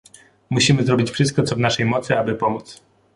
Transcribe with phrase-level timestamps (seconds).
[0.49, 2.81] Musimy zrobić wszystko, co w naszej mocy, aby pomóc